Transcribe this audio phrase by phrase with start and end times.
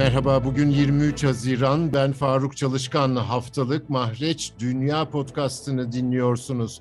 [0.00, 1.92] Merhaba, bugün 23 Haziran.
[1.92, 3.16] Ben Faruk Çalışkan.
[3.16, 6.80] Haftalık Mahreç Dünya Podcast'ını dinliyorsunuz.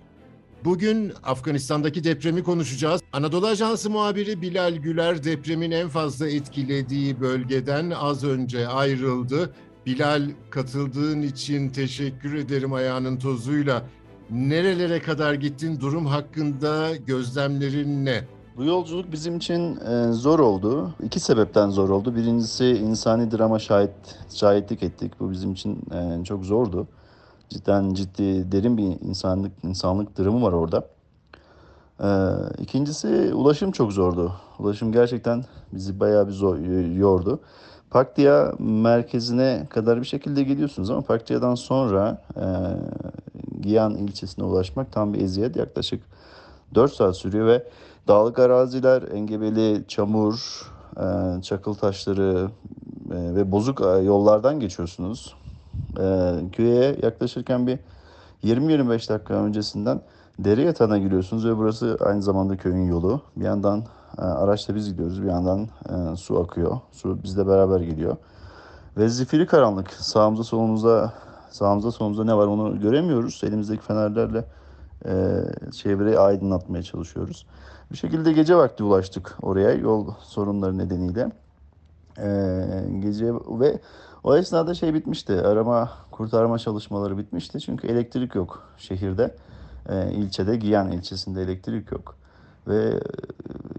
[0.66, 3.02] Bugün Afganistan'daki depremi konuşacağız.
[3.14, 9.54] Anadolu Ajansı muhabiri Bilal Güler depremin en fazla etkilediği bölgeden az önce ayrıldı.
[9.86, 13.84] Bilal katıldığın için teşekkür ederim ayağının tozuyla.
[14.30, 15.80] Nerelere kadar gittin?
[15.80, 18.24] Durum hakkında gözlemlerin ne?
[18.60, 20.94] Bu yolculuk bizim için e, zor oldu.
[21.04, 22.16] İki sebepten zor oldu.
[22.16, 23.92] Birincisi insani drama şahit
[24.30, 25.20] şahitlik ettik.
[25.20, 26.88] Bu bizim için e, çok zordu.
[27.50, 30.88] Cidden ciddi derin bir insanlık insanlık dramı var orada.
[32.04, 32.10] E,
[32.62, 34.34] ikincisi ulaşım çok zordu.
[34.60, 36.58] Ulaşım gerçekten bizi bayağı bir zor
[36.98, 37.40] yordu.
[37.90, 42.46] Paktiya merkezine kadar bir şekilde gidiyorsunuz ama Paktiya'dan sonra e,
[43.62, 45.56] Giyan ilçesine ulaşmak tam bir eziyet.
[45.56, 46.02] Yaklaşık
[46.76, 47.64] 4 saat sürüyor ve
[48.08, 50.66] dağlık araziler, engebeli çamur,
[50.98, 52.50] e, çakıl taşları
[53.12, 55.36] e, ve bozuk e, yollardan geçiyorsunuz.
[56.52, 57.80] Köye yaklaşırken bir
[58.44, 60.02] 20-25 dakika öncesinden
[60.40, 63.22] dere yatağına giriyorsunuz ve burası aynı zamanda köyün yolu.
[63.36, 63.84] Bir yandan
[64.18, 65.68] araçla biz gidiyoruz, bir yandan
[66.16, 66.80] su akıyor.
[66.92, 68.18] Su bizle beraber geliyor.
[68.98, 69.92] Ve zifiri karanlık.
[69.92, 71.14] Sağımıza solumuzda
[71.50, 73.42] sağımızda solumuzda ne var onu göremiyoruz.
[73.44, 74.46] Elimizdeki fenerlerle
[75.06, 77.46] e, çevreyi aydınlatmaya çalışıyoruz.
[77.92, 81.32] Bir şekilde gece vakti ulaştık oraya yol sorunları nedeniyle.
[82.18, 82.30] E,
[83.00, 83.80] gece ve
[84.24, 85.34] o esnada şey bitmişti.
[85.34, 87.60] Arama kurtarma çalışmaları bitmişti.
[87.60, 89.36] Çünkü elektrik yok şehirde.
[89.90, 92.16] E, ilçede Giyan ilçesinde elektrik yok.
[92.68, 93.00] Ve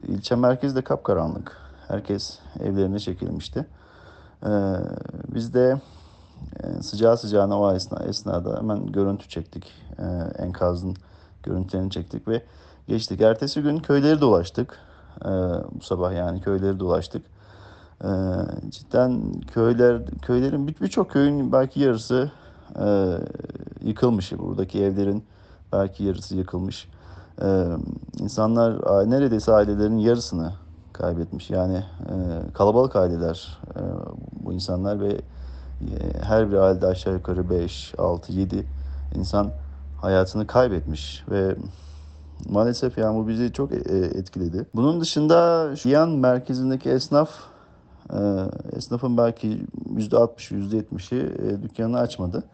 [0.09, 1.57] e, ilçe merkezi de kapkaranlık.
[1.89, 3.67] Herkes evlerine çekilmişti.
[4.47, 4.51] E,
[5.35, 5.81] biz de
[6.63, 9.73] e, sıcağı sıcağına o esna, esnada hemen görüntü çektik.
[9.98, 10.05] E,
[10.43, 10.97] enkazın
[11.42, 12.42] görüntülerini çektik ve
[12.88, 13.20] geçtik.
[13.20, 14.78] Ertesi gün köyleri dolaştık.
[15.24, 15.28] E,
[15.72, 17.22] bu sabah yani köyleri dolaştık.
[18.05, 18.10] E,
[18.70, 22.30] cidden köyler köylerin birçok köyün belki yarısı
[22.84, 23.17] e,
[23.80, 24.33] yıkılmış.
[24.33, 25.24] Buradaki evlerin
[25.73, 26.89] belki yarısı yıkılmış.
[27.42, 27.67] E,
[28.18, 28.80] insanlar
[29.11, 30.52] neredeyse ailelerin yarısını
[30.92, 31.50] kaybetmiş.
[31.50, 32.14] Yani e,
[32.52, 33.80] kalabalık aileler e,
[34.45, 35.23] bu insanlar ve e,
[36.23, 38.67] her bir ailede aşağı yukarı 5, 6, 7
[39.14, 39.52] insan
[40.00, 41.56] hayatını kaybetmiş ve
[42.48, 43.77] maalesef yani bu bizi çok e,
[44.14, 44.66] etkiledi.
[44.74, 47.30] Bunun dışında Şiyan merkezindeki esnaf
[48.12, 48.18] e,
[48.77, 52.44] esnafın belki %60, %70'i dükkanını açmadı.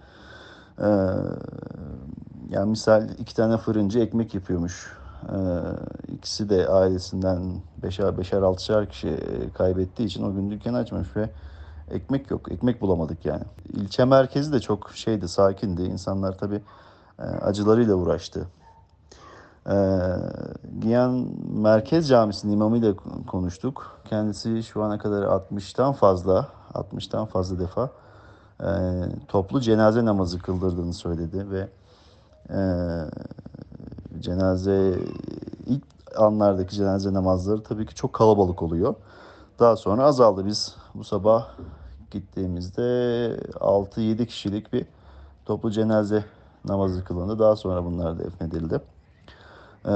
[2.51, 4.97] Yani misal iki tane fırıncı ekmek yapıyormuş.
[6.09, 7.53] İkisi de ailesinden
[7.83, 9.17] beşer, beşer altışar kişi
[9.55, 11.31] kaybettiği için o gün dükkanı açmamış ve
[11.91, 12.53] ekmek yok.
[12.53, 13.43] Ekmek bulamadık yani.
[13.73, 15.83] İlçe merkezi de çok şeydi, sakindi.
[15.83, 16.61] İnsanlar tabii e,
[17.19, 18.47] acılarıyla uğraştı.
[19.69, 19.77] E,
[20.81, 22.95] Giyan Merkez Camisi'nin imamıyla
[23.27, 24.01] konuştuk.
[24.05, 27.91] Kendisi şu ana kadar 60'tan fazla, 60'tan fazla defa
[28.61, 28.69] e,
[29.29, 31.69] toplu cenaze namazı kıldırdığını söyledi ve
[32.51, 32.61] e,
[34.21, 34.99] cenaze
[35.67, 35.83] ilk
[36.17, 38.95] anlardaki cenaze namazları tabii ki çok kalabalık oluyor.
[39.59, 40.47] Daha sonra azaldı.
[40.47, 41.49] Biz bu sabah
[42.11, 42.83] gittiğimizde
[43.53, 44.87] 6-7 kişilik bir
[45.45, 46.25] toplu cenaze
[46.67, 47.39] namazı kılındı.
[47.39, 48.81] Daha sonra bunlar defnedildi.
[49.87, 49.91] Ee,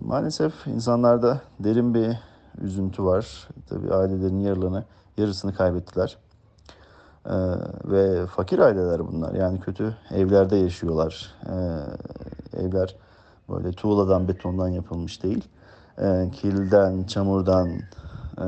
[0.00, 2.18] maalesef insanlarda derin bir
[2.60, 3.48] üzüntü var.
[3.68, 4.84] Tabii ailelerin yarılarını,
[5.16, 6.16] yarısını kaybettiler.
[7.26, 7.32] Ee,
[7.84, 9.34] ve fakir aileler bunlar.
[9.34, 11.34] Yani kötü evlerde yaşıyorlar.
[11.46, 12.96] Ee, evler
[13.50, 15.44] böyle tuğladan, betondan yapılmış değil.
[15.98, 17.68] Ee, kilden, çamurdan,
[18.38, 18.46] e,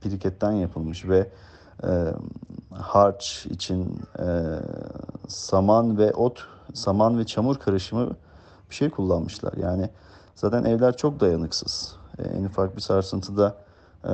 [0.00, 1.28] piriketten yapılmış ve
[1.84, 2.14] e,
[2.70, 4.26] harç için e,
[5.28, 8.10] saman ve ot, saman ve çamur karışımı
[8.70, 9.52] bir şey kullanmışlar.
[9.52, 9.90] Yani
[10.34, 11.96] zaten evler çok dayanıksız.
[12.18, 13.56] E, en ufak bir sarsıntıda
[14.04, 14.12] e,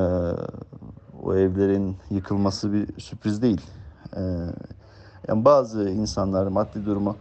[1.22, 3.60] o evlerin yıkılması bir sürpriz değil.
[4.16, 4.20] E,
[5.28, 7.16] yani bazı insanlar maddi durumu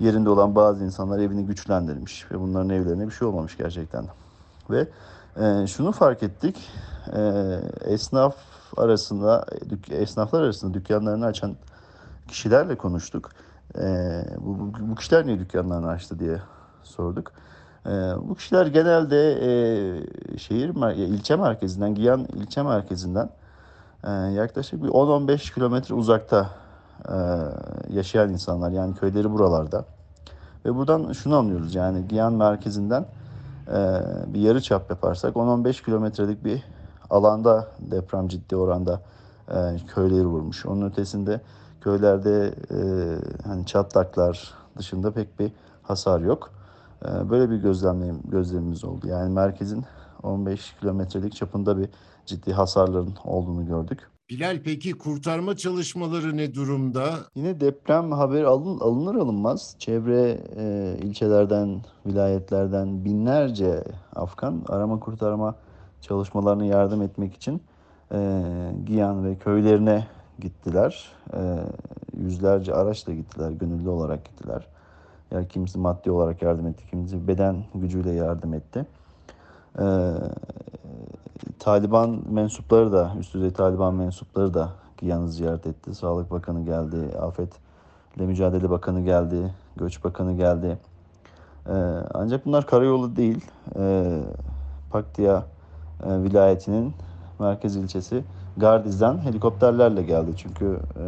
[0.00, 4.06] yerinde olan bazı insanlar evini güçlendirmiş ve bunların evlerine bir şey olmamış gerçekten.
[4.70, 4.88] Ve
[5.36, 6.70] e, şunu fark ettik.
[7.16, 7.20] E,
[7.84, 8.36] esnaf
[8.76, 9.46] arasında,
[9.90, 11.56] esnaflar arasında dükkanlarını açan
[12.28, 13.30] kişilerle konuştuk.
[13.78, 13.82] E,
[14.38, 16.40] bu, bu, bu kişiler niye dükkanlarını açtı diye
[16.82, 17.32] sorduk.
[17.86, 17.90] E,
[18.28, 23.30] bu kişiler genelde e, şehir ilçe merkezinden, Giyan ilçe merkezinden
[24.04, 26.50] e, yaklaşık bir 10-15 kilometre uzakta
[27.08, 27.16] e,
[27.88, 28.70] yaşayan insanlar.
[28.70, 29.84] Yani köyleri buralarda.
[30.64, 33.06] Ve buradan şunu anlıyoruz yani Giyan merkezinden
[34.26, 36.64] bir yarı çap yaparsak 10-15 kilometrelik bir
[37.10, 39.00] alanda deprem ciddi oranda
[39.94, 40.66] köyleri vurmuş.
[40.66, 41.40] Onun ötesinde
[41.84, 42.78] köylerde e,
[43.48, 45.52] hani çatlaklar dışında pek bir
[45.82, 46.50] hasar yok.
[47.04, 49.08] E, böyle bir gözlemleyim, gözlemimiz oldu.
[49.08, 49.84] Yani merkezin
[50.22, 51.88] 15 kilometrelik çapında bir
[52.26, 53.98] ciddi hasarların olduğunu gördük.
[54.30, 57.10] Bilal peki kurtarma çalışmaları ne durumda?
[57.34, 63.84] Yine deprem haberi alın, alınır alınmaz çevre e, ilçelerden, vilayetlerden binlerce
[64.16, 65.54] Afgan arama kurtarma
[66.00, 67.62] çalışmalarına yardım etmek için
[68.12, 68.42] e,
[68.86, 70.06] Giyan ve köylerine
[70.40, 71.12] gittiler.
[71.34, 71.58] E,
[72.16, 74.66] yüzlerce araçla gittiler, gönüllü olarak gittiler.
[75.30, 78.86] Yani kimisi maddi olarak yardım etti, kimisi beden gücüyle yardım etti.
[79.78, 79.84] E,
[81.58, 85.94] Taliban mensupları da, üst düzey Taliban mensupları da Giyan'ı ziyaret etti.
[85.94, 90.78] Sağlık Bakanı geldi, Afetle Mücadele Bakanı geldi, Göç Bakanı geldi.
[91.66, 91.72] Ee,
[92.14, 93.44] ancak bunlar karayolu değil.
[93.76, 94.20] Ee,
[94.90, 95.44] Paktiya
[96.06, 96.94] e, vilayetinin
[97.38, 98.24] merkez ilçesi
[98.56, 100.30] Gardiz'den helikopterlerle geldi.
[100.36, 101.06] Çünkü e,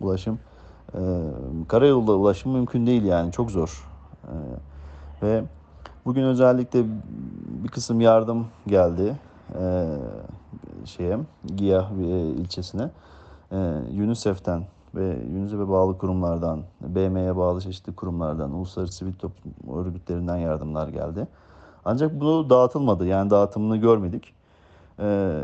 [0.00, 0.38] ulaşım
[0.94, 1.00] e,
[1.68, 3.88] karayolda ulaşım mümkün değil yani çok zor.
[4.24, 4.34] E,
[5.22, 5.44] ve
[6.04, 6.84] bugün özellikle
[7.64, 9.16] bir kısım yardım geldi
[9.60, 9.86] e,
[10.84, 11.18] şeye
[11.56, 12.90] Giya e, ilçesine.
[13.52, 13.56] E,
[14.02, 14.64] UNICEF'ten
[14.94, 21.26] ve UNICEF'e bağlı kurumlardan, BM'ye bağlı çeşitli kurumlardan, uluslararası sivil toplum örgütlerinden yardımlar geldi.
[21.84, 23.06] Ancak bunu dağıtılmadı.
[23.06, 24.34] Yani dağıtımını görmedik.
[25.00, 25.42] Ee,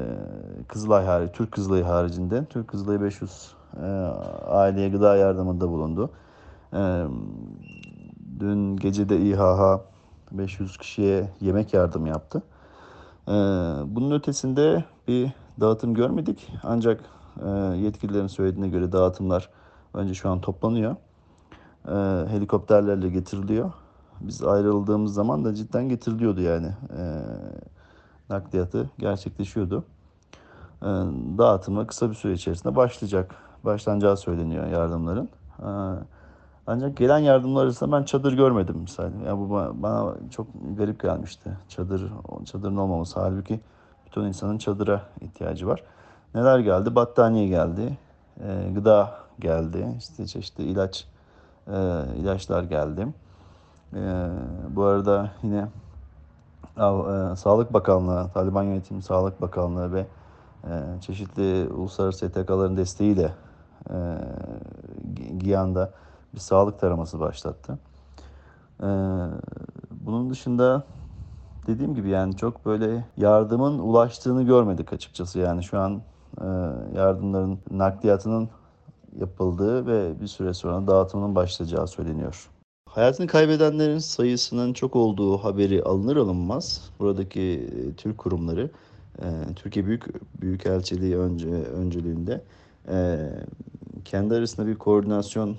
[0.68, 2.44] Kızılay harici, Türk Kızılayı haricinde.
[2.44, 3.86] Türk Kızılayı 500 e,
[4.46, 6.10] aileye gıda yardımında bulundu.
[6.74, 7.04] Ee,
[8.40, 9.80] dün gece de İHH
[10.32, 12.42] 500 kişiye yemek yardım yaptı.
[13.28, 13.32] Ee,
[13.86, 16.52] bunun ötesinde bir dağıtım görmedik.
[16.62, 17.00] Ancak
[17.46, 19.48] e, yetkililerin söylediğine göre dağıtımlar
[19.94, 20.96] önce şu an toplanıyor.
[22.28, 23.72] Helikopterlerle getiriliyor.
[24.20, 26.66] Biz ayrıldığımız zaman da cidden getiriliyordu yani.
[26.66, 27.02] E,
[28.30, 29.84] nakliyatı gerçekleşiyordu.
[30.82, 30.86] E,
[31.38, 33.34] dağıtımı kısa bir süre içerisinde başlayacak.
[33.64, 35.28] Başlanacağı söyleniyor yardımların.
[35.58, 35.70] E,
[36.66, 39.10] ancak gelen yardımlar arasında ben çadır görmedim misal.
[39.26, 39.50] Yani bu
[39.82, 40.46] bana çok
[40.78, 41.50] garip gelmişti.
[41.68, 42.12] Çadır,
[42.44, 43.20] çadırın olmaması.
[43.20, 43.60] Halbuki
[44.06, 45.82] bütün insanın çadıra ihtiyacı var.
[46.34, 46.94] Neler geldi?
[46.94, 47.98] Battaniye geldi,
[48.40, 51.06] e, gıda geldi, işte çeşitli ilaç
[51.68, 51.76] e,
[52.16, 53.06] ilaçlar geldi.
[54.68, 55.68] Bu arada yine
[57.36, 60.06] Sağlık Bakanlığı, Taliban Yönetimi Sağlık Bakanlığı ve
[60.64, 63.32] e, çeşitli uluslararası STK'ların desteğiyle
[63.90, 63.96] e,
[65.38, 65.92] Giyan'da
[66.34, 67.78] bir sağlık taraması başlattı.
[68.82, 68.88] E,
[69.90, 70.84] bunun dışında
[71.66, 75.38] dediğim gibi yani çok böyle yardımın ulaştığını görmedik açıkçası.
[75.38, 76.02] Yani şu an
[76.40, 76.46] e,
[76.94, 78.48] yardımların nakliyatının
[79.16, 82.50] yapıldığı ve bir süre sonra dağıtımının başlayacağı söyleniyor.
[82.90, 88.70] Hayatını kaybedenlerin sayısının çok olduğu haberi alınır alınmaz buradaki e, Türk kurumları
[89.18, 89.26] e,
[89.56, 90.04] Türkiye Büyük
[90.42, 92.42] Büyükelçiliği önce öncülüğünde
[94.04, 95.56] kendi arasında bir koordinasyon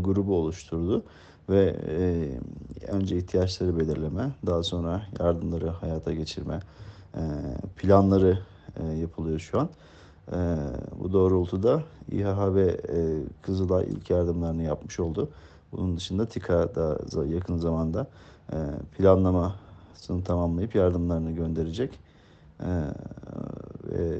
[0.00, 1.02] grubu oluşturdu
[1.50, 1.76] ve
[2.88, 6.60] önce ihtiyaçları belirleme, daha sonra yardımları hayata geçirme
[7.76, 8.38] planları
[9.00, 9.68] yapılıyor şu an.
[10.32, 10.56] E,
[10.98, 11.82] bu doğrultuda
[12.12, 12.98] İHH ve e,
[13.42, 15.28] Kızılay ilk yardımlarını yapmış oldu.
[15.72, 18.06] Bunun dışında TİKA da yakın zamanda
[18.52, 18.56] e,
[18.96, 21.98] planlamasını tamamlayıp yardımlarını gönderecek.
[22.60, 22.70] E,
[23.84, 24.18] ve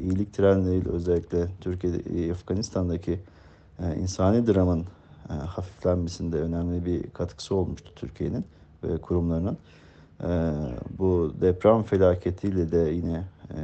[0.00, 3.20] iyilik trenleriyle özellikle Türkiye, Afganistan'daki
[3.78, 4.84] e, insani dramın
[5.30, 8.44] e, hafiflenmesinde önemli bir katkısı olmuştu Türkiye'nin
[8.84, 9.58] ve kurumlarının.
[10.20, 10.52] E,
[10.98, 13.60] bu deprem felaketiyle de yine e,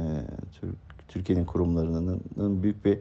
[0.61, 0.75] Türk
[1.07, 2.99] Türkiye'nin kurumlarının büyük bir e,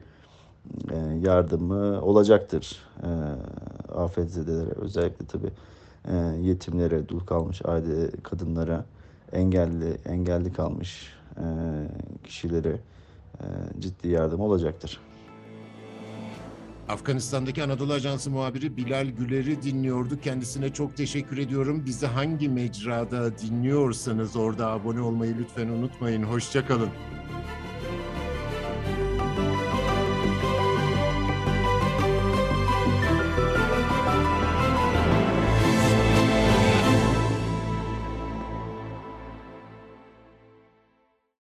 [1.23, 2.83] yardımı olacaktır.
[3.03, 3.11] E,
[3.93, 5.51] afetzedelere özellikle tabii
[6.09, 8.85] e, yetimlere, dul kalmış aile kadınlara,
[9.33, 11.19] engelli engelli kalmış
[12.25, 12.77] kişilere
[13.81, 15.01] ciddi yardım olacaktır.
[16.89, 20.23] Afganistan'daki Anadolu Ajansı muhabiri Bilal Güler'i dinliyorduk.
[20.23, 21.83] Kendisine çok teşekkür ediyorum.
[21.87, 26.23] Bizi hangi mecrada dinliyorsanız orada abone olmayı lütfen unutmayın.
[26.23, 26.89] Hoşçakalın.